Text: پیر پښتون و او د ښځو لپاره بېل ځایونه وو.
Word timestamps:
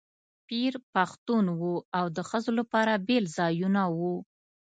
پیر 0.47 0.73
پښتون 0.93 1.45
و 1.59 1.61
او 1.97 2.05
د 2.15 2.17
ښځو 2.29 2.51
لپاره 2.59 3.03
بېل 3.07 3.25
ځایونه 3.37 3.81
وو. 3.97 4.15